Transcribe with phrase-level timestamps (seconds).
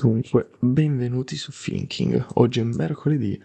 [0.00, 2.28] Dunque, benvenuti su Thinking.
[2.36, 3.38] Oggi è mercoledì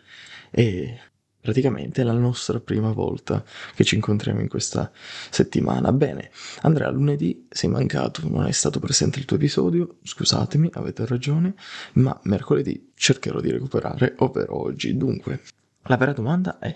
[0.52, 0.98] e
[1.42, 3.44] praticamente è la nostra prima volta
[3.76, 4.90] che ci incontriamo in questa
[5.30, 5.92] settimana.
[5.92, 6.32] Bene,
[6.62, 11.56] Andrea, lunedì sei mancato, non è stato presente il tuo episodio, scusatemi, avete ragione,
[11.96, 14.96] ma mercoledì cercherò di recuperare, ovvero oggi.
[14.96, 15.42] Dunque,
[15.82, 16.74] la vera domanda è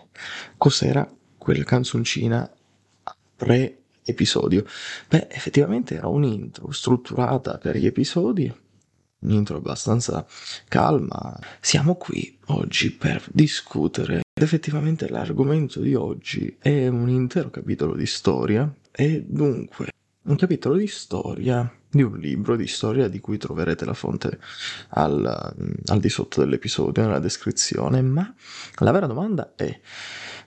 [0.58, 2.52] cos'era quella canzoncina
[3.34, 4.66] pre-episodio?
[5.08, 8.54] Beh, effettivamente era un'intro strutturata per gli episodi
[9.20, 10.26] un'intro abbastanza
[10.68, 11.38] calma.
[11.60, 14.22] Siamo qui oggi per discutere.
[14.34, 19.88] Ed effettivamente l'argomento di oggi è un intero capitolo di storia e dunque
[20.24, 24.40] un capitolo di storia di un libro di storia di cui troverete la fonte
[24.90, 25.26] al,
[25.86, 28.32] al di sotto dell'episodio, nella descrizione, ma
[28.76, 29.80] la vera domanda è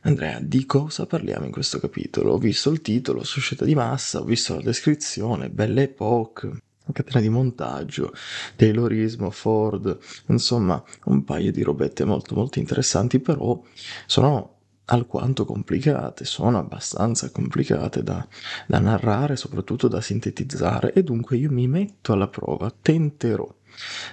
[0.02, 2.32] Andrea, di cosa parliamo in questo capitolo?
[2.32, 6.58] Ho visto il titolo, Società di massa, ho visto la descrizione, Belle Époque,
[6.92, 8.12] catena di montaggio,
[8.56, 13.60] Taylorismo, Ford, insomma un paio di robette molto molto interessanti, però
[14.06, 18.26] sono alquanto complicate, sono abbastanza complicate da,
[18.66, 20.92] da narrare, soprattutto da sintetizzare.
[20.92, 23.48] E dunque io mi metto alla prova, tenterò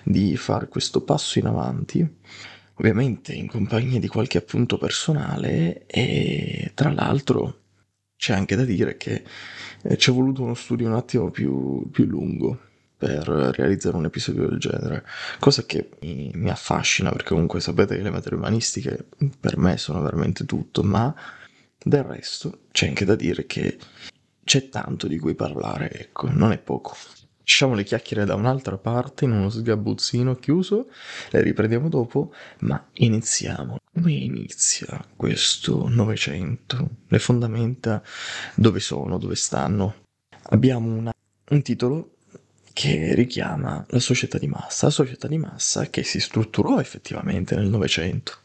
[0.04, 2.08] di fare questo passo in avanti,
[2.76, 7.58] ovviamente in compagnia di qualche appunto personale e tra l'altro
[8.20, 9.23] c'è anche da dire che
[9.81, 12.59] eh, ci è voluto uno studio un attimo più, più lungo
[12.98, 15.06] per realizzare un episodio del genere,
[15.39, 19.06] cosa che mi, mi, affascina perché comunque sapete che le materie umanistiche
[19.39, 21.16] per me sono veramente tutto, ma
[21.81, 23.78] del resto c'è anche da dire che
[24.44, 26.98] c'è tanto di cui parlare, ecco, non è poco.
[27.50, 30.88] Lasciamo le chiacchiere da un'altra parte in uno sgabuzzino chiuso,
[31.31, 33.80] le riprendiamo dopo, ma iniziamo.
[33.92, 36.89] Come inizia questo Novecento?
[37.08, 38.03] Le fondamenta
[38.53, 39.95] dove sono, dove stanno?
[40.52, 41.11] Abbiamo una,
[41.50, 42.17] un titolo
[42.72, 47.67] che richiama la società di massa, la società di massa che si strutturò effettivamente nel
[47.67, 48.37] Novecento,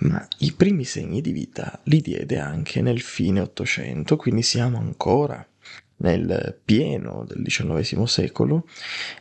[0.00, 5.44] ma i primi segni di vita li diede anche nel fine Ottocento, quindi siamo ancora
[5.96, 8.66] nel pieno del XIX secolo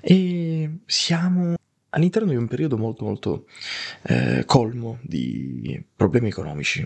[0.01, 1.56] e siamo
[1.94, 3.45] all'interno di un periodo molto molto
[4.03, 6.85] eh, colmo di problemi economici.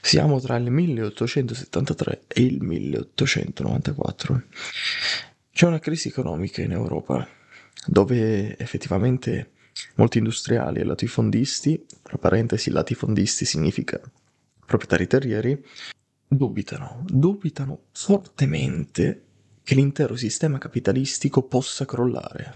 [0.00, 4.42] Siamo tra il 1873 e il 1894.
[5.52, 7.26] C'è una crisi economica in Europa
[7.86, 9.52] dove effettivamente
[9.96, 14.00] molti industriali e latifondisti, tra parentesi latifondisti significa
[14.66, 15.64] proprietari terrieri,
[16.28, 19.24] dubitano, dubitano fortemente
[19.62, 22.54] che l'intero sistema capitalistico possa crollare.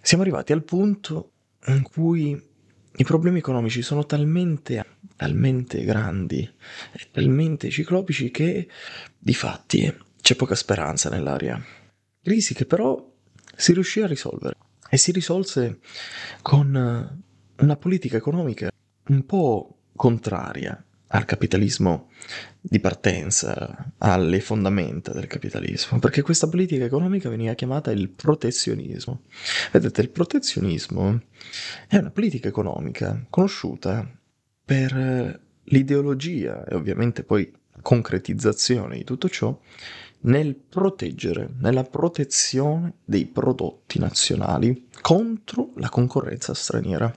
[0.00, 1.32] Siamo arrivati al punto
[1.66, 2.54] in cui
[2.98, 6.48] i problemi economici sono talmente, talmente grandi
[7.10, 8.68] talmente ciclopici che
[9.18, 11.62] di fatti c'è poca speranza nell'aria
[12.22, 13.12] crisi che però
[13.54, 14.56] si riuscì a risolvere
[14.88, 15.80] e si risolse
[16.40, 17.22] con
[17.58, 18.70] una politica economica
[19.08, 20.85] un po' contraria
[21.16, 22.10] al capitalismo
[22.60, 29.22] di partenza, alle fondamenta del capitalismo, perché questa politica economica veniva chiamata il protezionismo.
[29.72, 31.20] Vedete, il protezionismo
[31.88, 34.08] è una politica economica conosciuta
[34.64, 39.58] per l'ideologia e ovviamente poi concretizzazione di tutto ciò
[40.18, 47.14] nel proteggere, nella protezione dei prodotti nazionali contro la concorrenza straniera.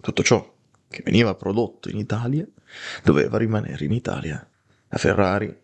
[0.00, 0.54] Tutto ciò
[0.88, 2.46] che veniva prodotto in Italia
[3.02, 4.46] doveva rimanere in Italia.
[4.88, 5.54] La Ferrari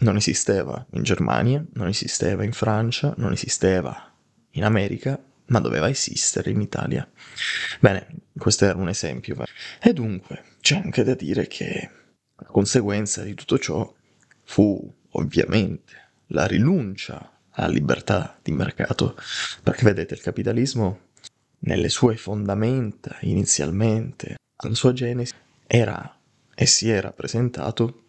[0.00, 4.12] non esisteva in Germania, non esisteva in Francia, non esisteva
[4.52, 7.08] in America, ma doveva esistere in Italia.
[7.80, 8.06] Bene,
[8.36, 9.36] questo era un esempio.
[9.80, 11.90] E dunque c'è anche da dire che
[12.36, 13.94] la conseguenza di tutto ciò
[14.44, 19.16] fu ovviamente la rinuncia alla libertà di mercato,
[19.62, 21.10] perché vedete il capitalismo
[21.60, 25.34] nelle sue fondamenta inizialmente, alla sua genesi,
[25.66, 26.18] era
[26.62, 28.04] e si era presentato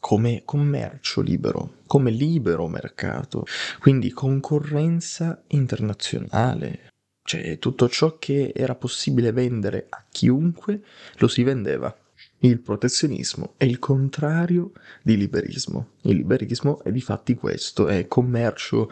[0.00, 3.46] come commercio libero, come libero mercato,
[3.78, 6.88] quindi concorrenza internazionale.
[7.22, 10.82] Cioè tutto ciò che era possibile vendere a chiunque
[11.18, 11.96] lo si vendeva.
[12.40, 14.72] Il protezionismo è il contrario
[15.04, 15.90] di liberismo.
[16.00, 18.90] Il liberismo è di fatti questo, è commercio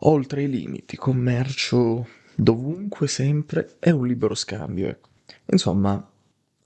[0.00, 4.88] oltre i limiti, commercio dovunque, sempre, è un libero scambio.
[4.88, 5.08] Ecco.
[5.46, 6.10] Insomma,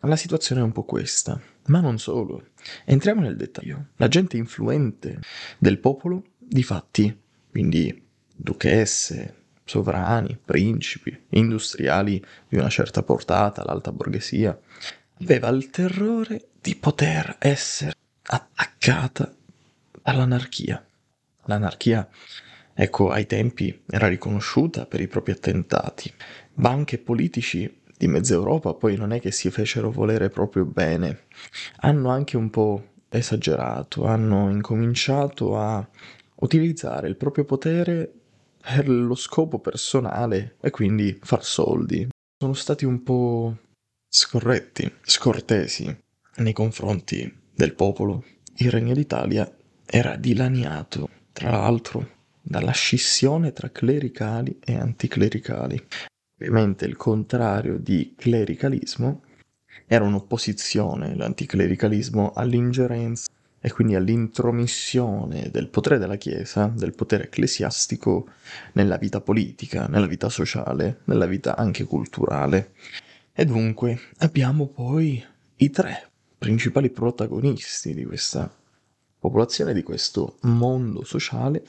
[0.01, 2.49] la situazione è un po' questa, ma non solo.
[2.85, 3.89] Entriamo nel dettaglio.
[3.97, 5.21] La gente influente
[5.59, 7.17] del popolo, di fatti,
[7.51, 8.05] quindi
[8.35, 9.35] duchesse,
[9.65, 14.59] sovrani, principi, industriali di una certa portata, l'alta borghesia,
[15.21, 17.93] aveva il terrore di poter essere
[18.23, 19.35] attaccata
[20.03, 20.85] dall'anarchia.
[21.45, 22.09] L'anarchia,
[22.75, 26.13] ecco, ai tempi era riconosciuta per i propri attentati,
[26.53, 31.25] banche e politici di mezza Europa poi non è che si fecero volere proprio bene,
[31.81, 35.87] hanno anche un po' esagerato, hanno incominciato a
[36.37, 38.13] utilizzare il proprio potere
[38.61, 42.09] per lo scopo personale e quindi far soldi.
[42.39, 43.57] Sono stati un po'
[44.09, 45.95] scorretti, scortesi
[46.37, 48.25] nei confronti del popolo.
[48.59, 49.51] Il Regno d'Italia
[49.85, 55.85] era dilaniato, tra l'altro, dalla scissione tra clericali e anticlericali.
[56.41, 59.23] Ovviamente il contrario di clericalismo
[59.87, 63.29] era un'opposizione, l'anticlericalismo, all'ingerenza
[63.61, 68.29] e quindi all'intromissione del potere della Chiesa, del potere ecclesiastico
[68.75, 72.73] nella vita politica, nella vita sociale, nella vita anche culturale.
[73.33, 75.25] E dunque abbiamo poi
[75.57, 76.09] i tre
[76.39, 78.49] principali protagonisti di questa
[79.19, 81.65] popolazione, di questo mondo sociale,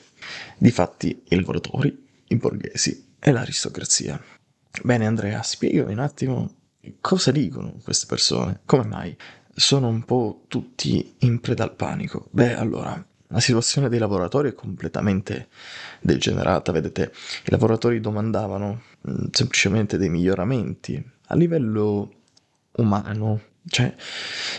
[0.58, 4.38] difatti i lavoratori, i borghesi e l'aristocrazia.
[4.82, 6.54] Bene Andrea, spiegami un attimo
[7.00, 9.16] cosa dicono queste persone, come mai?
[9.52, 12.28] Sono un po' tutti in preda al panico.
[12.30, 15.48] Beh, allora, la situazione dei lavoratori è completamente
[16.00, 17.12] degenerata, vedete,
[17.44, 22.12] i lavoratori domandavano mh, mm, semplicemente dei miglioramenti a livello
[22.72, 23.94] umano, cioè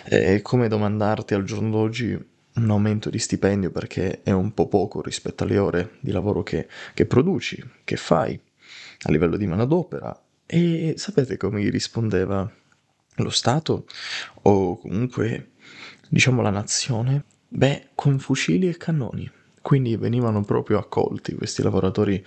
[0.04, 5.02] è come domandarti al giorno d'oggi un aumento di stipendio perché è un po' poco
[5.02, 8.40] rispetto alle ore di lavoro che, che produci, che fai
[9.02, 10.20] a livello di manodopera.
[10.46, 12.50] E sapete come gli rispondeva
[13.16, 13.86] lo Stato
[14.44, 15.52] o comunque
[16.10, 17.24] diciamo la nazione?
[17.48, 19.30] Beh, con fucili e cannoni.
[19.62, 22.26] Quindi venivano proprio accolti questi lavoratori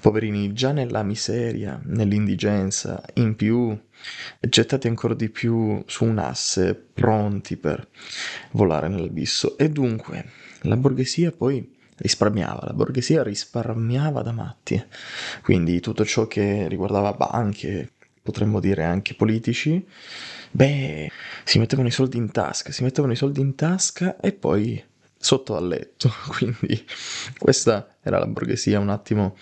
[0.00, 3.76] poverini già nella miseria, nell'indigenza, in più
[4.40, 7.88] gettati ancora di più su un asse, pronti per
[8.52, 9.58] volare nell'abisso.
[9.58, 10.30] E dunque
[10.62, 14.82] la borghesia poi risparmiava, la borghesia risparmiava da matti.
[15.42, 17.92] Quindi tutto ciò che riguardava banche,
[18.22, 19.86] potremmo dire anche politici,
[20.50, 21.10] beh,
[21.44, 24.82] si mettevano i soldi in tasca, si mettevano i soldi in tasca e poi
[25.18, 26.10] sotto al letto.
[26.28, 26.84] Quindi
[27.38, 29.36] questa era la borghesia un attimo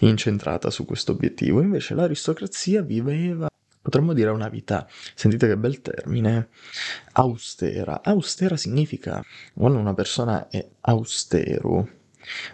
[0.00, 1.60] incentrata su questo obiettivo.
[1.60, 3.48] Invece l'aristocrazia viveva,
[3.80, 6.48] potremmo dire, una vita, sentite che bel termine,
[7.12, 8.02] austera.
[8.02, 9.24] Austera significa
[9.54, 12.00] quando una persona è austero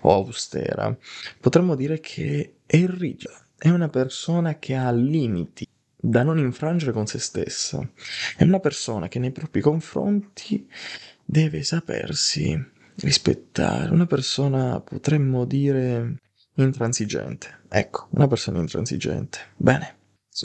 [0.02, 0.96] o austera,
[1.40, 3.46] potremmo dire che è rigida.
[3.56, 5.66] È una persona che ha limiti
[6.00, 7.88] da non infrangere con se stessa.
[8.36, 10.68] È una persona che nei propri confronti
[11.24, 12.56] deve sapersi
[12.96, 13.90] rispettare.
[13.90, 16.16] Una persona, potremmo dire,
[16.54, 17.62] intransigente.
[17.68, 19.38] Ecco, una persona intransigente.
[19.56, 19.96] Bene,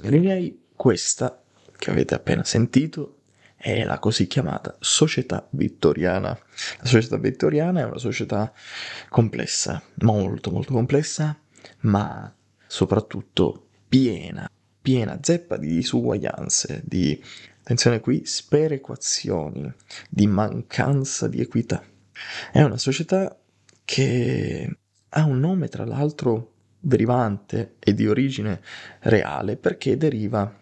[0.01, 1.41] direi questa
[1.77, 3.22] che avete appena sentito
[3.63, 6.37] è la così chiamata società vittoriana.
[6.79, 8.51] La società vittoriana è una società
[9.07, 11.39] complessa, molto molto complessa,
[11.79, 12.35] ma
[12.67, 14.49] soprattutto piena
[14.83, 17.19] piena zeppa di disuguaglianze, di,
[17.61, 19.73] attenzione qui, sperequazioni,
[20.09, 21.81] di mancanza di equità.
[22.51, 23.35] È una società
[23.85, 24.77] che
[25.07, 28.61] ha un nome, tra l'altro, derivante e di origine
[28.99, 30.53] reale perché deriva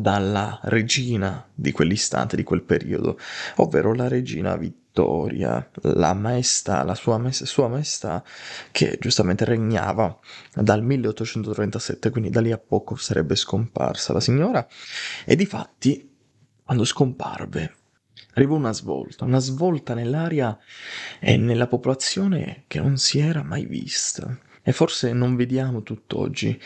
[0.00, 3.18] dalla regina di quell'istante, di quel periodo,
[3.56, 8.24] ovvero la regina Vittoria, la maestà, la sua, maestà, sua maestà
[8.70, 10.18] che giustamente regnava
[10.54, 14.66] dal 1837, quindi da lì a poco sarebbe scomparsa la signora
[15.24, 16.10] e di fatti
[16.64, 17.74] quando scomparve
[18.34, 20.58] arrivò una svolta, una svolta nell'aria
[21.18, 24.38] e nella popolazione che non si era mai vista.
[24.68, 26.60] E forse non vediamo tutt'oggi.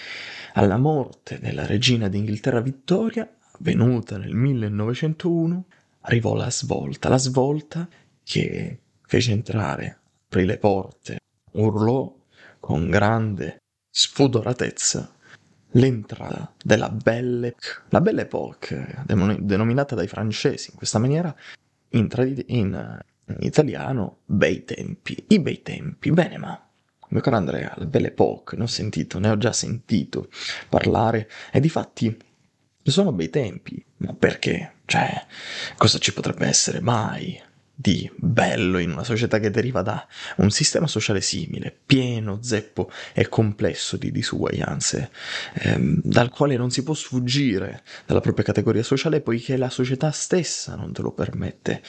[0.55, 5.67] Alla morte della regina d'Inghilterra Vittoria, avvenuta nel 1901,
[6.01, 7.87] arrivò la svolta, la svolta
[8.25, 11.19] che fece entrare, aprì le porte,
[11.53, 12.11] urlò
[12.59, 13.59] con grande
[13.91, 15.13] spudoratezza
[15.73, 17.55] l'entrata della Belle,
[17.91, 21.37] la Belle Époque, denominata dai francesi in questa maniera,
[21.91, 26.65] in, trad- in, in italiano, bei tempi, i bei tempi, bene ma
[27.11, 30.29] mio caro Andrea, la Belle Époque, ne ho sentito, ne ho già sentito
[30.69, 32.17] parlare e di fatti
[32.83, 34.73] sono bei tempi, ma perché?
[34.85, 35.27] Cioè,
[35.77, 37.41] cosa ci potrebbe essere mai
[37.81, 43.29] di bello in una società che deriva da un sistema sociale simile, pieno, zeppo e
[43.29, 45.11] complesso di disuguaglianze,
[45.55, 50.75] ehm, dal quale non si può sfuggire dalla propria categoria sociale poiché la società stessa
[50.75, 51.83] non te lo permette.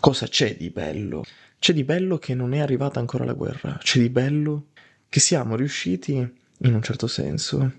[0.00, 1.24] Cosa c'è di bello?
[1.58, 4.68] C'è di bello che non è arrivata ancora la guerra, c'è di bello
[5.08, 7.72] che siamo riusciti, in un certo senso,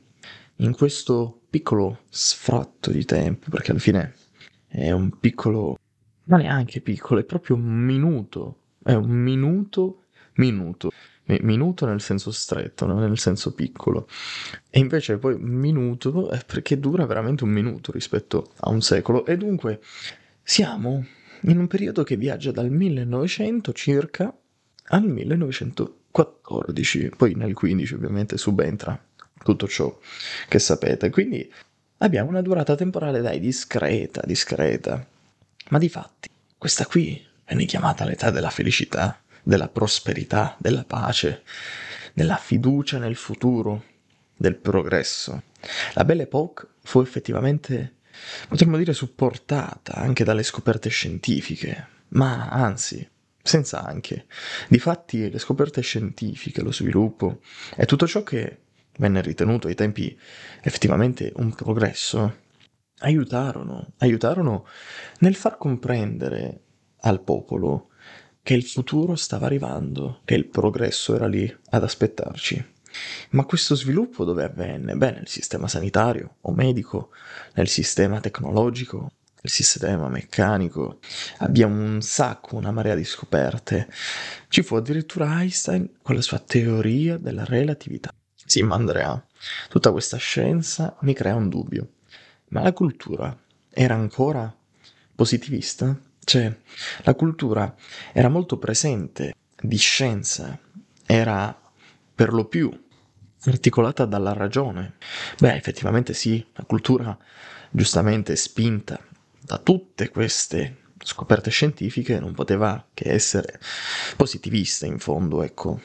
[0.58, 4.16] in questo piccolo sfratto di tempo, perché alla fine
[4.68, 5.78] è un piccolo,
[6.26, 10.04] ma neanche piccolo, è proprio un minuto, è un minuto,
[10.36, 10.92] minuto
[11.38, 14.08] minuto nel senso stretto, non nel senso piccolo.
[14.70, 19.26] E invece poi minuto è perché dura veramente un minuto rispetto a un secolo.
[19.26, 19.80] E dunque
[20.42, 21.06] siamo
[21.42, 24.34] in un periodo che viaggia dal 1900 circa
[24.92, 27.12] al 1914.
[27.16, 29.00] Poi nel 15 ovviamente subentra
[29.44, 29.98] tutto ciò
[30.48, 31.10] che sapete.
[31.10, 31.52] Quindi
[31.98, 35.06] abbiamo una durata temporale, dai, discreta, discreta.
[35.70, 41.44] Ma di fatti, questa qui viene chiamata l'età della felicità, della prosperità, della pace,
[42.14, 43.84] della fiducia nel futuro,
[44.36, 45.44] del progresso.
[45.94, 47.96] La Belle Époque fu effettivamente,
[48.48, 53.08] potremmo dire, supportata anche dalle scoperte scientifiche, ma anzi,
[53.42, 54.26] senza anche.
[54.68, 57.42] Difatti le scoperte scientifiche, lo sviluppo
[57.76, 58.60] e tutto ciò che
[58.98, 60.18] venne ritenuto ai tempi
[60.62, 62.48] effettivamente un progresso,
[63.00, 64.66] aiutarono, aiutarono
[65.20, 66.60] nel far comprendere
[67.02, 67.90] al popolo
[68.42, 72.78] che il futuro stava arrivando, che il progresso era lì ad aspettarci.
[73.32, 74.96] Ma questo sviluppo dove avvenne?
[74.96, 77.10] Beh, nel sistema sanitario o medico,
[77.54, 81.00] nel sistema tecnologico, nel sistema meccanico.
[81.38, 83.88] Abbiamo un sacco, una marea di scoperte.
[84.48, 88.12] Ci fu addirittura Einstein con la sua teoria della relatività.
[88.34, 89.24] Sì, ma Andrea,
[89.70, 91.90] tutta questa scienza mi crea un dubbio.
[92.50, 93.38] Ma la cultura
[93.70, 94.54] era ancora
[95.16, 95.98] positivista?
[96.24, 96.56] Cioè,
[97.04, 97.76] la cultura
[98.12, 100.60] era molto presente di scienza,
[101.06, 101.60] era
[102.14, 102.72] per lo più
[103.46, 104.96] articolata dalla ragione.
[105.40, 107.18] Beh, effettivamente sì, la cultura
[107.72, 109.00] giustamente spinta
[109.40, 113.60] da tutte queste scoperte scientifiche non poteva che essere
[114.16, 115.80] positivista in fondo, ecco.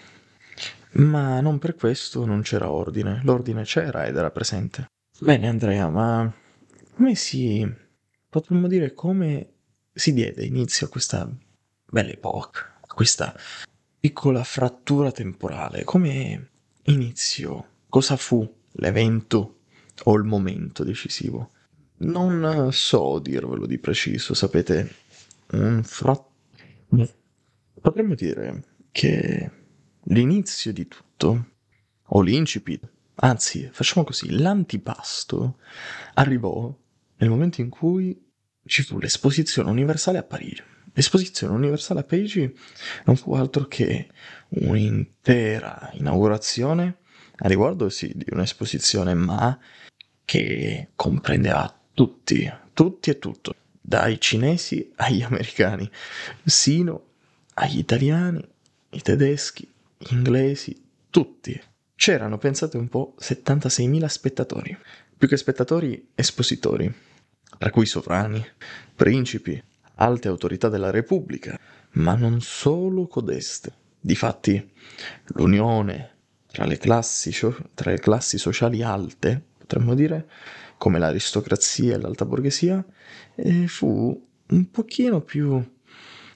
[0.92, 3.20] Ma non per questo non c'era ordine.
[3.25, 4.87] L'ordine c'era ed era presente.
[5.18, 6.32] Bene, Andrea, ma
[6.94, 7.68] come si...
[8.28, 9.49] potremmo dire come
[9.92, 11.28] si diede inizio a questa
[11.87, 13.34] bella epoca, a questa
[13.99, 15.84] piccola frattura temporale?
[15.84, 16.49] Come
[16.85, 17.64] iniziò?
[17.88, 19.61] Cosa fu l'evento
[20.05, 21.50] o il momento decisivo?
[21.97, 24.95] Non so dirvelo di preciso, sapete,
[25.53, 26.23] un frat...
[27.81, 29.50] Potremmo dire che
[30.05, 31.50] l'inizio di tutto,
[32.03, 35.59] o l'incipit, anzi, facciamo così, l'antipasto
[36.14, 36.75] arrivò
[37.17, 38.21] nel momento in cui
[38.67, 40.62] ci fu l'esposizione universale a Parigi.
[40.97, 42.53] L'esposizione universale a Parigi
[43.05, 44.09] non fu altro che
[44.49, 46.99] un'intera inaugurazione
[47.39, 49.59] a riguardo sì di un'esposizione, ma
[50.25, 55.91] che comprendeva tutti, tutti e tutto, dai cinesi agli americani,
[56.45, 57.07] sino
[57.55, 58.47] agli italiani,
[58.91, 59.69] i tedeschi,
[60.11, 61.61] inglesi, tutti.
[61.97, 64.79] C'erano, pensate un po', 76.000 spettatori.
[65.17, 66.93] Più che spettatori, espositori,
[67.59, 68.45] tra cui sovrani,
[68.95, 69.61] principi,
[69.97, 71.59] alte autorità della Repubblica,
[71.93, 73.73] ma non solo codeste.
[74.01, 74.73] Difatti,
[75.35, 76.13] l'unione
[76.47, 77.35] tra le classi,
[77.75, 80.29] tra le classi sociali alte, potremmo dire,
[80.79, 82.85] come l'aristocrazia e l'alta borghesia,
[83.35, 85.63] eh, fu un pochino più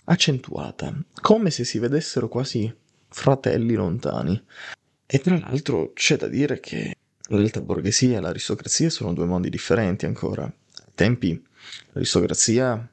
[0.05, 2.75] accentuata, come se si vedessero quasi
[3.09, 4.43] fratelli lontani.
[5.07, 6.97] E tra l'altro c'è da dire che
[7.29, 10.45] l'alta borghesia e l'aristocrazia sono due mondi differenti ancora.
[10.45, 11.43] Ai tempi
[11.93, 12.91] l'aristocrazia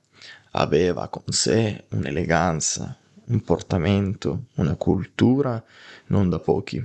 [0.55, 5.63] aveva con sé un'eleganza, un portamento, una cultura
[6.07, 6.83] non da pochi.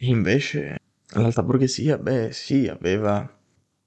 [0.00, 0.78] Invece
[1.12, 3.28] l'alta borghesia, beh sì, aveva,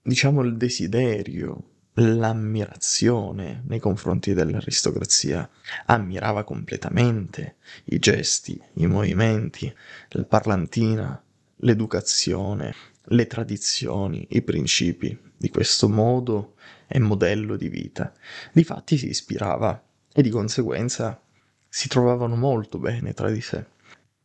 [0.01, 5.47] diciamo, il desiderio, l'ammirazione nei confronti dell'aristocrazia,
[5.85, 9.71] ammirava completamente i gesti, i movimenti,
[10.09, 11.21] la parlantina,
[11.57, 16.55] l'educazione, le tradizioni, i principi di questo modo
[16.89, 18.11] e modello di vita.
[18.51, 19.81] Difatti si ispirava
[20.11, 21.21] e di conseguenza
[21.69, 23.63] si trovavano molto bene tra di sé.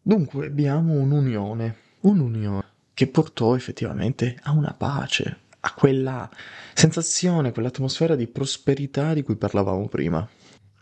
[0.01, 2.63] Dunque abbiamo un'unione, un'unione
[2.95, 6.31] che portò effettivamente a una pace, a quella
[6.73, 10.27] sensazione, quell'atmosfera di prosperità di cui parlavamo prima.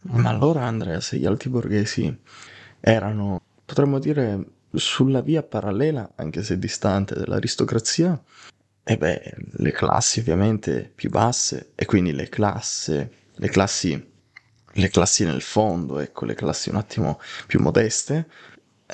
[0.03, 2.17] Ma allora, Andrea, se gli alti borghesi
[2.81, 8.21] erano, potremmo dire, sulla via parallela, anche se distante, dell'aristocrazia,
[8.85, 14.11] e beh, le classi ovviamente più basse, e quindi le classi, le classi,
[14.73, 18.29] le classi nel fondo, ecco, le classi un attimo più modeste,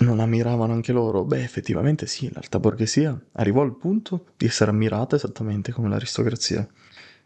[0.00, 1.24] non ammiravano anche loro?
[1.24, 6.66] Beh, effettivamente sì, l'alta borghesia arrivò al punto di essere ammirata esattamente come l'aristocrazia.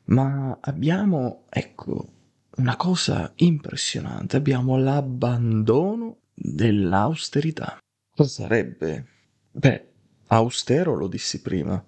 [0.04, 2.08] Ma abbiamo, ecco,
[2.56, 7.78] una cosa impressionante, abbiamo l'abbandono dell'austerità.
[8.14, 9.06] Cosa sarebbe?
[9.50, 9.91] Beh,
[10.32, 11.82] austero lo dissi prima.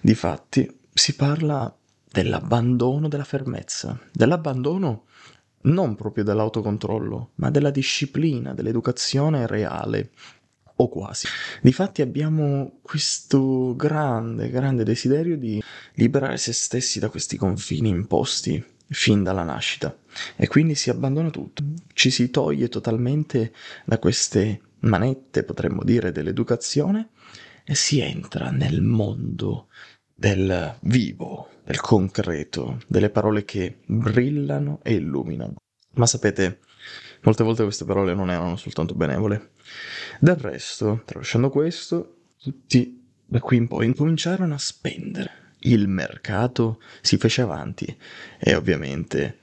[0.00, 1.74] Difatti, si parla
[2.10, 5.04] dell'abbandono della fermezza, dell'abbandono
[5.62, 10.10] non proprio dell'autocontrollo, ma della disciplina, dell'educazione reale.
[10.80, 11.26] o quasi.
[11.60, 15.62] Difatti abbiamo questo grande, grande desiderio di
[15.96, 19.94] liberare se stessi da questi confini imposti fin dalla nascita
[20.36, 23.52] e quindi si abbandona tutto, ci si toglie totalmente
[23.84, 27.10] da queste manette, potremmo dire, dell'educazione
[27.64, 29.68] e si entra nel mondo
[30.14, 35.56] del vivo, del concreto, delle parole che brillano e illuminano.
[35.94, 36.60] Ma sapete,
[37.22, 39.52] molte volte queste parole non erano soltanto benevole.
[40.18, 45.54] Del resto, tralasciando questo, tutti da qui in poi incominciarono a spendere.
[45.60, 47.96] Il mercato si fece avanti
[48.38, 49.38] e ovviamente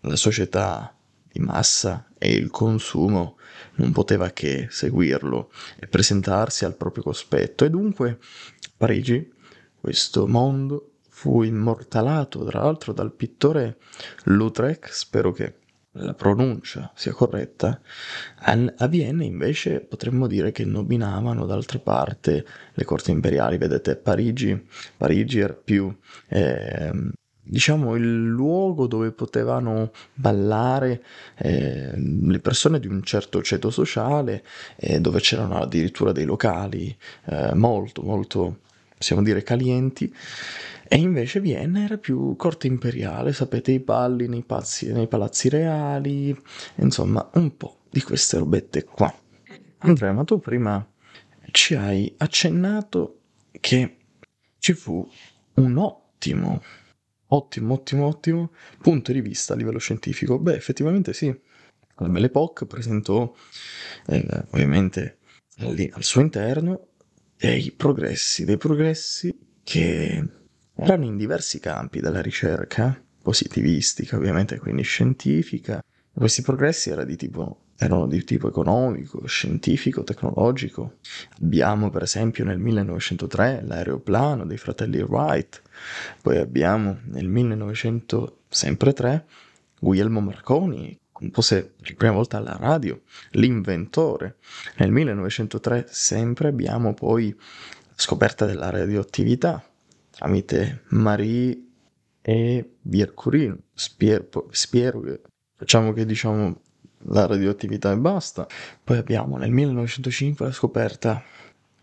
[0.00, 0.96] la società
[1.30, 3.35] di massa e il consumo
[3.76, 7.64] non poteva che seguirlo e presentarsi al proprio cospetto.
[7.64, 8.18] E dunque
[8.76, 9.32] Parigi,
[9.80, 13.78] questo mondo, fu immortalato tra l'altro dal pittore
[14.24, 15.54] Lautrec, spero che
[15.98, 17.80] la pronuncia sia corretta,
[18.38, 22.44] a Vienna invece potremmo dire che nominavano d'altra parte
[22.74, 24.62] le corti imperiali, vedete Parigi,
[24.96, 25.94] Parigi era più
[26.28, 26.92] eh,
[27.46, 31.02] diciamo il luogo dove potevano ballare
[31.36, 34.44] eh, le persone di un certo ceto sociale,
[34.76, 36.94] eh, dove c'erano addirittura dei locali
[37.26, 38.58] eh, molto molto
[38.96, 40.12] possiamo dire calienti
[40.88, 46.36] e invece Vienna era più corte imperiale, sapete, i balli nei, pazzi, nei palazzi reali,
[46.76, 49.12] insomma, un po' di queste robette qua.
[49.78, 50.86] Andrea, ma tu prima
[51.50, 53.18] ci hai accennato
[53.58, 53.96] che
[54.58, 55.08] ci fu
[55.54, 56.62] un ottimo,
[57.28, 60.38] ottimo, ottimo, ottimo punto di vista a livello scientifico.
[60.38, 61.34] Beh, effettivamente sì.
[61.98, 63.32] La Belle Époque presentò,
[64.06, 65.18] eh, ovviamente,
[65.56, 66.88] lì al suo interno
[67.38, 70.22] dei progressi, dei progressi che
[70.74, 75.82] erano in diversi campi della ricerca, positivistica ovviamente, quindi scientifica.
[76.18, 80.96] Questi progressi erano di tipo erano di tipo economico, scientifico, tecnologico.
[81.42, 85.60] Abbiamo per esempio nel 1903 l'aeroplano dei fratelli Wright,
[86.22, 89.26] poi abbiamo nel 1903
[89.78, 93.02] Guglielmo Marconi, compose per la prima volta alla radio,
[93.32, 94.36] l'inventore.
[94.76, 99.62] Nel 1903 sempre abbiamo poi la scoperta della radioattività,
[100.10, 101.62] tramite Marie
[102.22, 105.02] e Biercurin, Spiero, Spiero,
[105.56, 106.60] facciamo che diciamo
[107.08, 108.46] la radioattività e basta.
[108.82, 111.22] Poi abbiamo nel 1905 la scoperta,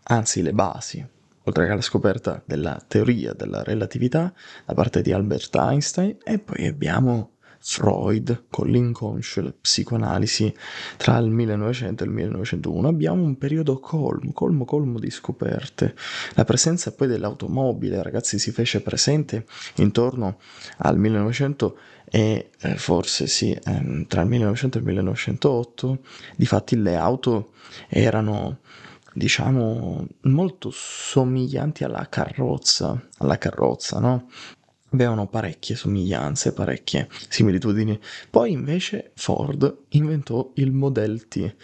[0.04, 1.06] anzi le basi,
[1.44, 4.32] oltre che la scoperta della teoria della relatività
[4.64, 7.33] da parte di Albert Einstein e poi abbiamo
[7.66, 10.54] Freud con l'inconscio la psicoanalisi
[10.98, 15.94] tra il 1900 e il 1901 abbiamo un periodo colmo, colmo, colmo di scoperte.
[16.34, 19.46] La presenza poi dell'automobile, ragazzi, si fece presente
[19.76, 20.38] intorno
[20.78, 25.98] al 1900 e eh, forse sì, ehm, tra il 1900 e il 1908.
[26.36, 27.52] Difatti le auto
[27.88, 28.58] erano
[29.14, 34.28] diciamo molto somiglianti alla carrozza, alla carrozza, no?
[34.94, 37.98] Avevano parecchie somiglianze, parecchie similitudini.
[38.30, 41.54] Poi invece Ford inventò il Model T.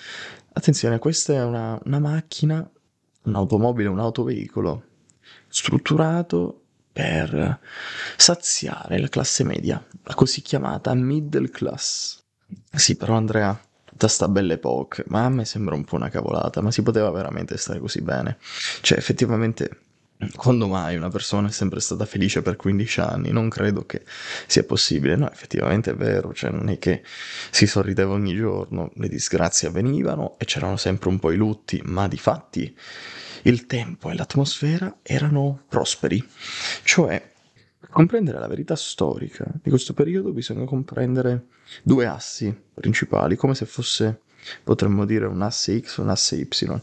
[0.52, 2.68] Attenzione, questa è una, una macchina,
[3.22, 4.84] un'automobile, un autoveicolo
[5.48, 6.62] strutturato
[6.92, 7.60] per
[8.16, 12.22] saziare la classe media, la così chiamata middle class.
[12.72, 16.60] Sì, però Andrea, tutta sta bella epoca, ma a me sembra un po' una cavolata,
[16.60, 18.38] ma si poteva veramente stare così bene.
[18.80, 19.80] Cioè, effettivamente
[20.36, 23.30] quando mai una persona è sempre stata felice per 15 anni?
[23.30, 24.02] Non credo che
[24.46, 25.16] sia possibile.
[25.16, 27.02] No, effettivamente è vero, cioè non è che
[27.50, 32.06] si sorrideva ogni giorno, le disgrazie avvenivano e c'erano sempre un po' i lutti, ma
[32.08, 32.76] di fatti
[33.42, 36.22] il tempo e l'atmosfera erano prosperi.
[36.82, 37.30] Cioè,
[37.78, 41.46] per comprendere la verità storica di questo periodo bisogna comprendere
[41.82, 44.20] due assi principali, come se fosse,
[44.62, 46.82] potremmo dire, un asse X e un asse Y,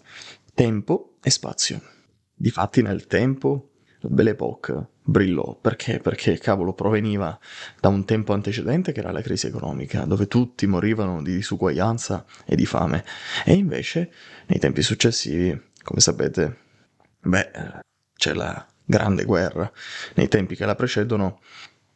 [0.55, 1.95] tempo e spazio.
[2.39, 3.71] Difatti nel tempo
[4.01, 5.99] la Belle Époque brillò perché?
[5.99, 7.37] Perché cavolo proveniva
[7.79, 12.55] da un tempo antecedente che era la crisi economica, dove tutti morivano di disuguaglianza e
[12.55, 13.03] di fame.
[13.43, 14.11] E invece
[14.45, 16.57] nei tempi successivi, come sapete,
[17.21, 17.51] beh,
[18.15, 19.71] c'è la grande guerra.
[20.13, 21.39] Nei tempi che la precedono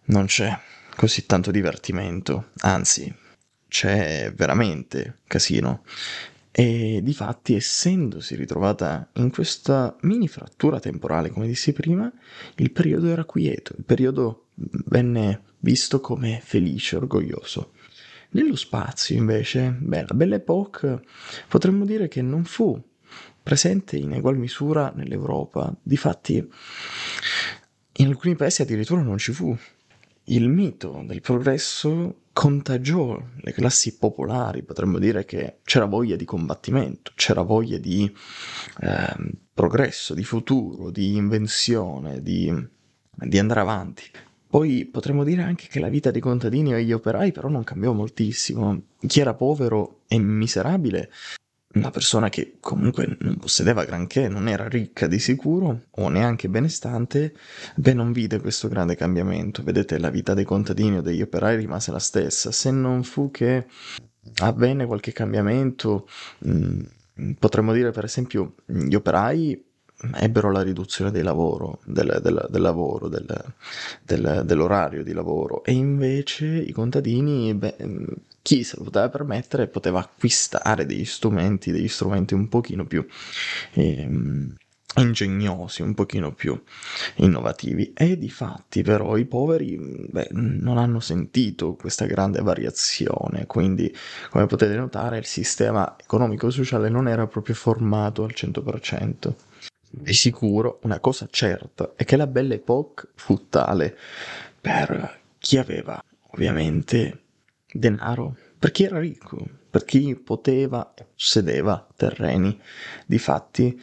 [0.06, 0.58] non c'è
[0.96, 3.14] così tanto divertimento, anzi
[3.68, 5.84] c'è veramente casino.
[6.54, 12.12] E di fatti, essendosi ritrovata in questa mini frattura temporale, come dissi prima,
[12.56, 17.72] il periodo era quieto, il periodo venne visto come felice, orgoglioso.
[18.32, 21.02] Nello spazio, invece, beh, la Belle Époque
[21.48, 22.82] potremmo dire che non fu
[23.42, 25.74] presente in egual misura nell'Europa.
[25.82, 26.46] Difatti,
[27.94, 29.58] in alcuni paesi addirittura non ci fu.
[30.26, 37.12] Il mito del progresso contagiò le classi popolari, potremmo dire che c'era voglia di combattimento,
[37.16, 38.12] c'era voglia di
[38.82, 39.16] eh,
[39.54, 42.54] progresso, di futuro, di invenzione, di,
[43.12, 44.04] di andare avanti.
[44.48, 47.94] Poi potremmo dire anche che la vita dei contadini e degli operai però non cambiò
[47.94, 48.82] moltissimo.
[49.00, 51.10] Chi era povero e miserabile,
[51.74, 57.34] una persona che comunque non possedeva granché, non era ricca di sicuro o neanche benestante,
[57.76, 59.64] beh non vide questo grande cambiamento.
[59.64, 63.68] Vedete, la vita dei contadini o degli operai rimase la stessa, se non fu che
[64.42, 66.08] avvenne qualche cambiamento,
[66.48, 66.82] mm,
[67.40, 69.70] potremmo dire per esempio gli operai
[70.16, 76.46] ebbero la riduzione del lavoro, del, del, del lavoro del, dell'orario di lavoro e invece
[76.48, 77.76] i contadini, beh,
[78.42, 83.06] chi se lo poteva permettere poteva acquistare degli strumenti, degli strumenti un pochino più
[83.74, 84.56] ehm,
[84.96, 86.62] ingegnosi, un pochino più
[87.16, 93.94] innovativi e di fatti però i poveri beh, non hanno sentito questa grande variazione, quindi
[94.30, 99.34] come potete notare il sistema economico-sociale non era proprio formato al 100%.
[99.94, 103.98] Di sicuro una cosa certa è che la Belle Époque fu tale
[104.60, 106.02] per chi aveva
[106.32, 107.21] ovviamente
[107.72, 112.60] denaro, per chi era ricco, per chi poteva e possedeva terreni.
[113.06, 113.82] Difatti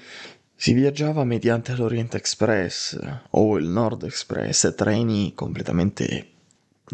[0.54, 2.98] si viaggiava mediante l'Orient Express
[3.30, 6.32] o il Nord Express, treni completamente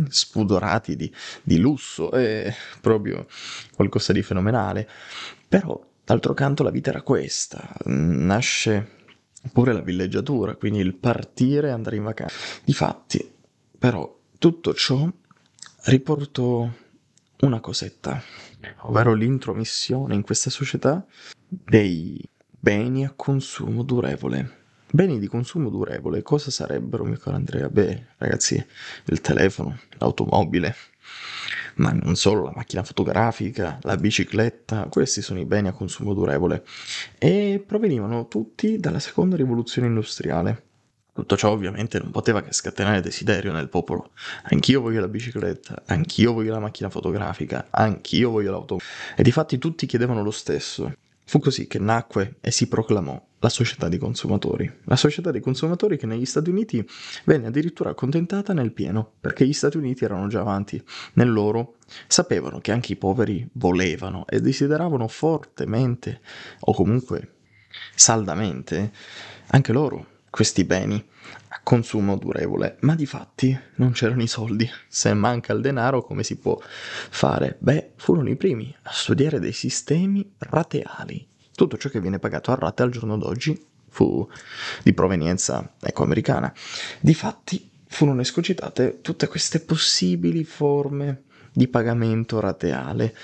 [0.08, 3.26] spudorati di, di lusso, è proprio
[3.74, 4.88] qualcosa di fenomenale.
[5.48, 7.74] Però, d'altro canto, la vita era questa.
[7.84, 9.02] Nasce
[9.46, 12.34] oppure la villeggiatura, quindi il partire e andare in vacanza.
[12.64, 13.32] Difatti,
[13.78, 15.08] però, tutto ciò
[15.84, 16.68] riportò
[17.44, 18.22] una cosetta,
[18.82, 21.04] ovvero l'intromissione in questa società
[21.46, 24.62] dei beni a consumo durevole.
[24.90, 27.68] Beni di consumo durevole, cosa sarebbero, mio caro Andrea?
[27.68, 28.64] Beh, ragazzi,
[29.06, 30.74] il telefono, l'automobile,
[31.76, 36.64] ma non solo, la macchina fotografica, la bicicletta, questi sono i beni a consumo durevole
[37.18, 40.62] e provenivano tutti dalla seconda rivoluzione industriale.
[41.14, 44.10] Tutto ciò ovviamente non poteva che scatenare desiderio nel popolo.
[44.50, 48.80] Anch'io voglio la bicicletta, anch'io voglio la macchina fotografica, anch'io voglio l'auto.
[49.14, 50.92] E di fatti tutti chiedevano lo stesso.
[51.24, 54.68] Fu così che nacque e si proclamò la società dei consumatori.
[54.86, 56.84] La società dei consumatori che negli Stati Uniti
[57.26, 61.76] venne addirittura accontentata nel pieno, perché gli Stati Uniti erano già avanti nel loro,
[62.08, 66.20] sapevano che anche i poveri volevano e desideravano fortemente,
[66.58, 67.34] o comunque
[67.94, 68.90] saldamente,
[69.46, 70.96] anche loro questi beni
[71.50, 74.68] a consumo durevole, ma di fatti non c'erano i soldi.
[74.88, 77.56] Se manca il denaro, come si può fare?
[77.60, 81.24] Beh, furono i primi a studiare dei sistemi rateali.
[81.54, 84.28] Tutto ciò che viene pagato a rate al giorno d'oggi fu
[84.82, 86.52] di provenienza ecco, americana.
[86.98, 93.14] Difatti furono escogitate tutte queste possibili forme di pagamento rateale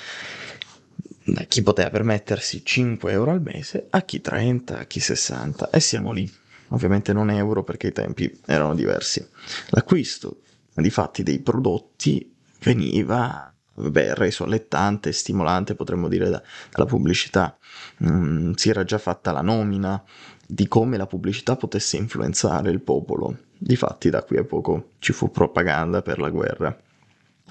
[1.24, 5.80] da chi poteva permettersi 5 euro al mese a chi 30, a chi 60 e
[5.80, 6.38] siamo lì
[6.70, 9.26] ovviamente non euro perché i tempi erano diversi.
[9.68, 10.40] L'acquisto
[10.74, 17.56] di fatti dei prodotti veniva beh, reso allettante, stimolante, potremmo dire, da, dalla pubblicità.
[18.04, 20.02] Mm, si era già fatta la nomina
[20.46, 23.38] di come la pubblicità potesse influenzare il popolo.
[23.56, 26.76] Difatti, da qui a poco ci fu propaganda per la guerra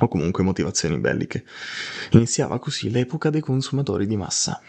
[0.02, 1.46] o comunque motivazioni belliche.
[2.12, 4.62] Iniziava così l'epoca dei consumatori di massa.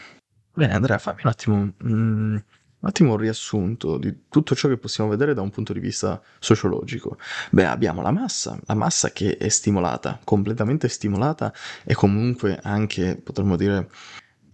[0.52, 2.36] Bene, Andrea, fammi un attimo mm,
[2.80, 6.20] un attimo un riassunto di tutto ciò che possiamo vedere da un punto di vista
[6.38, 7.18] sociologico.
[7.50, 11.52] Beh, abbiamo la massa, la massa che è stimolata, completamente stimolata
[11.84, 13.88] e comunque anche, potremmo dire,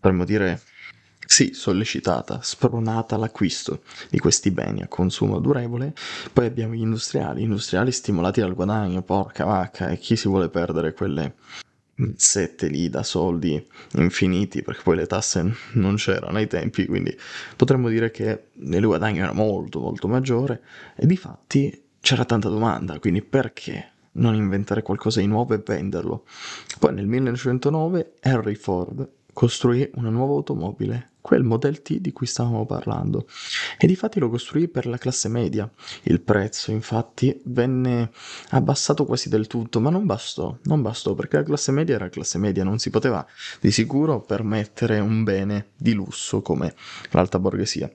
[0.00, 0.60] potremmo dire
[1.24, 5.92] sì, sollecitata, spronata all'acquisto di questi beni a consumo durevole.
[6.32, 10.92] Poi abbiamo gli industriali, industriali stimolati dal guadagno, porca vacca, e chi si vuole perdere
[10.94, 11.34] quelle
[12.16, 17.16] sette lì da soldi infiniti perché poi le tasse non c'erano ai tempi quindi
[17.56, 20.62] potremmo dire che il guadagno era molto molto maggiore.
[20.94, 26.24] E di fatti c'era tanta domanda quindi perché non inventare qualcosa di nuovo e venderlo?
[26.78, 32.64] Poi nel 1909 Henry Ford costruì una nuova automobile quel Model T di cui stavamo
[32.64, 33.28] parlando
[33.76, 35.70] e difatti lo costruì per la classe media.
[36.04, 38.12] Il prezzo infatti venne
[38.50, 42.38] abbassato quasi del tutto, ma non bastò, non bastò perché la classe media era classe
[42.38, 43.26] media, non si poteva
[43.60, 46.74] di sicuro permettere un bene di lusso come
[47.10, 47.90] l'alta borghesia.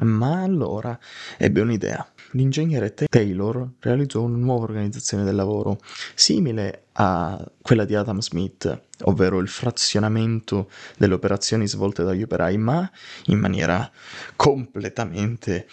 [0.00, 0.98] Ma allora
[1.36, 2.06] ebbe un'idea.
[2.32, 5.80] L'ingegnere Taylor realizzò una nuova organizzazione del lavoro,
[6.14, 12.88] simile a quella di Adam Smith, ovvero il frazionamento delle operazioni svolte dagli operai, ma
[13.26, 13.90] in maniera
[14.36, 15.66] completamente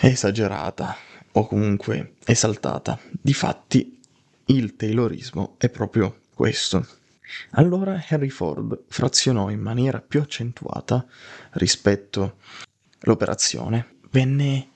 [0.00, 0.96] esagerata
[1.32, 2.98] o comunque esaltata.
[3.10, 4.00] Difatti,
[4.46, 6.86] il Taylorismo è proprio questo.
[7.52, 11.06] Allora Henry Ford frazionò in maniera più accentuata
[11.52, 12.36] rispetto
[13.00, 13.96] all'operazione.
[14.10, 14.70] Venne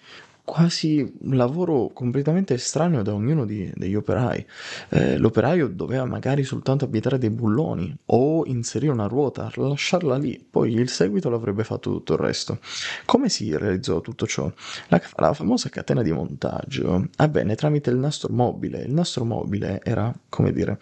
[0.45, 4.45] quasi un lavoro completamente estraneo da ognuno di, degli operai.
[4.91, 10.75] Eh, l'operaio doveva magari soltanto abitare dei bulloni o inserire una ruota, lasciarla lì, poi
[10.75, 12.59] il seguito l'avrebbe fatto tutto il resto.
[13.05, 14.53] Come si realizzò tutto ciò?
[14.89, 18.83] La, la famosa catena di montaggio avvenne tramite il nastro mobile.
[18.83, 20.79] Il nastro mobile era, come dire,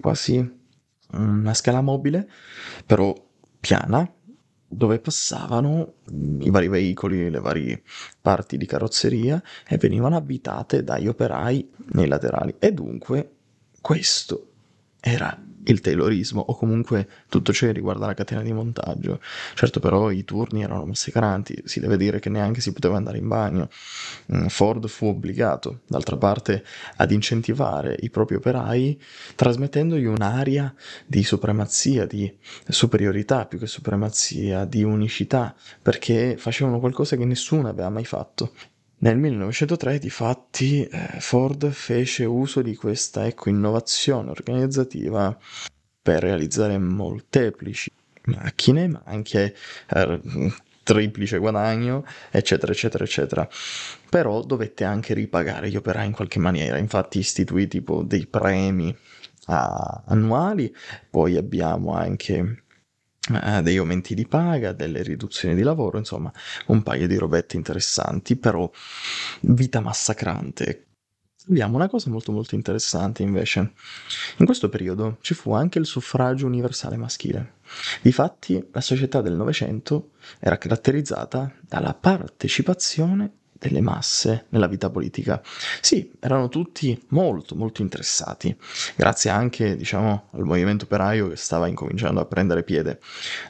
[0.00, 0.58] quasi
[1.12, 2.28] una scala mobile,
[2.86, 3.12] però
[3.58, 4.08] piana,
[4.72, 5.94] dove passavano
[6.38, 7.82] i vari veicoli, le varie
[8.20, 12.54] parti di carrozzeria e venivano abitate dagli operai nei laterali.
[12.60, 13.30] E dunque
[13.80, 14.46] questo
[15.00, 19.20] era il taylorismo o comunque tutto ciò che riguarda la catena di montaggio.
[19.54, 23.28] Certo però i turni erano massacranti, si deve dire che neanche si poteva andare in
[23.28, 23.68] bagno.
[24.34, 26.64] Mm, Ford fu obbligato, d'altra parte,
[26.96, 29.00] ad incentivare i propri operai
[29.34, 30.74] trasmettendogli un'aria
[31.06, 32.32] di supremazia, di
[32.68, 38.52] superiorità più che supremazia, di unicità, perché facevano qualcosa che nessuno aveva mai fatto.
[39.02, 45.34] Nel 1903 difatti eh, Ford fece uso di questa ecco, innovazione organizzativa
[46.02, 47.90] per realizzare molteplici
[48.24, 49.54] macchine, ma anche
[49.88, 50.20] eh,
[50.82, 53.48] triplice guadagno, eccetera, eccetera, eccetera.
[54.10, 58.94] Però dovette anche ripagare gli operai in qualche maniera, infatti istituì tipo dei premi
[59.46, 60.74] a, annuali,
[61.08, 62.64] poi abbiamo anche
[63.32, 66.32] eh, degli aumenti di paga, delle riduzioni di lavoro, insomma
[66.66, 68.70] un paio di robette interessanti, però
[69.40, 70.86] vita massacrante.
[71.48, 73.72] Abbiamo una cosa molto molto interessante invece.
[74.36, 77.54] In questo periodo ci fu anche il suffragio universale maschile.
[78.02, 85.40] Difatti la società del Novecento era caratterizzata dalla partecipazione delle masse nella vita politica.
[85.80, 88.56] Sì, erano tutti molto molto interessati,
[88.96, 93.00] grazie anche, diciamo, al movimento operaio che stava incominciando a prendere piede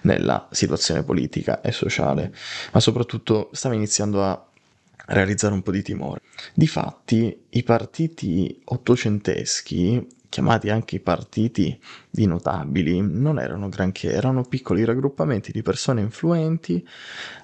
[0.02, 2.34] nella situazione politica e sociale,
[2.72, 4.44] ma soprattutto stava iniziando a
[5.06, 6.20] realizzare un po' di timore.
[6.52, 14.84] Difatti, i partiti ottocenteschi chiamati anche i partiti di notabili, non erano granché, erano piccoli
[14.84, 16.86] raggruppamenti di persone influenti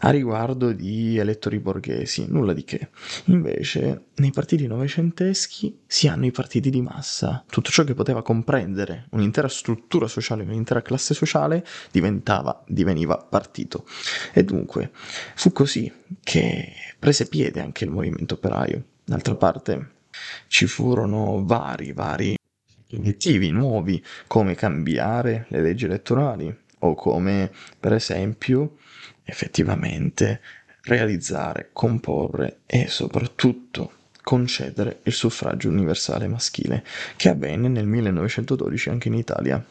[0.01, 2.89] a riguardo di elettori borghesi, nulla di che.
[3.25, 9.09] Invece, nei partiti novecenteschi si hanno i partiti di massa, tutto ciò che poteva comprendere
[9.11, 13.85] un'intera struttura sociale, un'intera classe sociale, diventava, diveniva partito.
[14.33, 14.93] E dunque
[15.35, 18.85] fu così che prese piede anche il movimento operaio.
[19.05, 19.91] D'altra parte,
[20.47, 22.36] ci furono vari, vari
[22.93, 28.77] obiettivi nuovi come cambiare le leggi elettorali o come per esempio
[29.25, 30.41] effettivamente
[30.83, 36.85] realizzare, comporre e soprattutto concedere il suffragio universale maschile
[37.17, 39.65] che avvenne nel 1912 anche in Italia.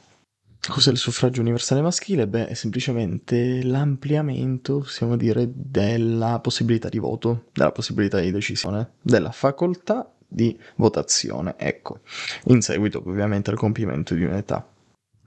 [0.67, 2.25] Cos'è il suffragio universale maschile?
[2.25, 9.31] Beh, è semplicemente l'ampliamento, possiamo dire, della possibilità di voto, della possibilità di decisione, della
[9.31, 11.99] facoltà di votazione, ecco,
[12.45, 14.67] in seguito ovviamente al compimento di un'età.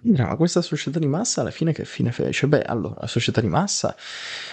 [0.00, 2.46] Ma questa società di massa alla fine che fine fece?
[2.46, 3.96] Beh, allora, la società di massa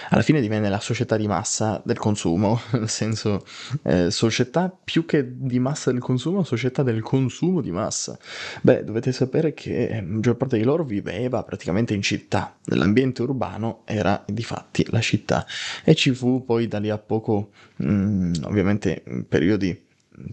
[0.08, 3.44] alla fine divenne la società di massa del consumo, nel senso,
[3.82, 8.18] eh, società più che di massa del consumo, società del consumo di massa.
[8.60, 13.82] Beh, dovete sapere che la maggior parte di loro viveva praticamente in città, l'ambiente urbano
[13.84, 15.46] era di fatti la città
[15.84, 19.85] e ci fu poi da lì a poco, mh, mm, ovviamente, periodi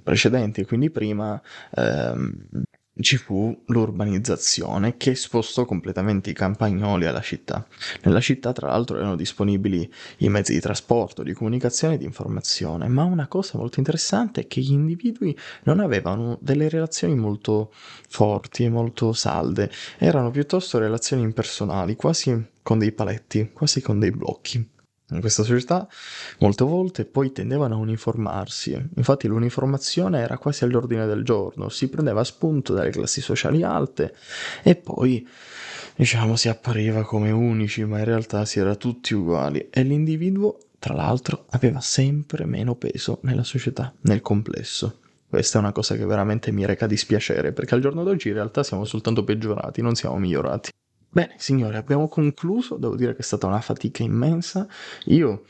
[0.03, 1.41] precedenti, quindi prima,
[1.75, 2.65] ehm,
[3.01, 7.65] ci fu l'urbanizzazione che spostò completamente i campagnoli alla città.
[8.03, 12.87] Nella città, tra l'altro, erano disponibili i mezzi di trasporto, di comunicazione e di informazione,
[12.87, 18.63] ma una cosa molto interessante è che gli individui non avevano delle relazioni molto forti
[18.65, 24.72] e molto salde, erano piuttosto relazioni impersonali, quasi con dei paletti, quasi con dei blocchi
[25.09, 25.87] in questa società
[26.39, 28.89] molte volte poi tendevano a uniformarsi.
[28.95, 34.15] Infatti l'uniformazione era quasi all'ordine del giorno, si prendeva spunto dalle classi sociali alte
[34.63, 35.27] e poi
[35.95, 40.93] diciamo si appariva come unici, ma in realtà si era tutti uguali e l'individuo, tra
[40.93, 44.99] l'altro, aveva sempre meno peso nella società, nel complesso.
[45.27, 48.63] Questa è una cosa che veramente mi reca dispiacere, perché al giorno d'oggi in realtà
[48.63, 50.71] siamo soltanto peggiorati, non siamo migliorati.
[51.15, 52.75] Bene, signori, abbiamo concluso.
[52.77, 54.67] Devo dire che è stata una fatica immensa.
[55.05, 55.43] Io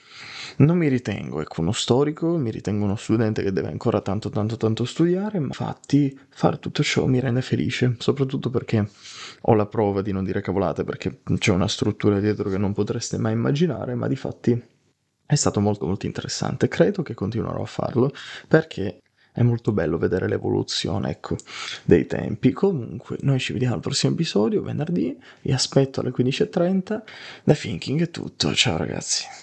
[0.58, 4.58] non mi ritengo ecco, uno storico, mi ritengo uno studente che deve ancora tanto, tanto,
[4.58, 8.89] tanto studiare, ma infatti fare tutto ciò mi rende felice, soprattutto perché
[9.43, 13.17] ho la prova di non dire cavolate, perché c'è una struttura dietro che non potreste
[13.17, 14.62] mai immaginare, ma di fatti
[15.26, 16.67] è stato molto molto interessante.
[16.67, 18.12] Credo che continuerò a farlo
[18.49, 18.99] perché
[19.33, 21.35] è molto bello vedere l'evoluzione, ecco,
[21.83, 22.51] dei tempi.
[22.51, 27.01] Comunque, noi ci vediamo al prossimo episodio, venerdì, vi aspetto alle 15.30.
[27.43, 29.41] Da Thinking è tutto, ciao ragazzi.